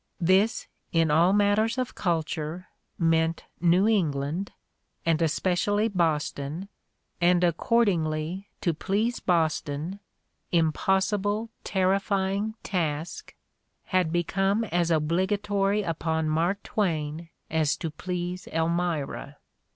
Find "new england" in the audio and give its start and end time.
3.59-4.51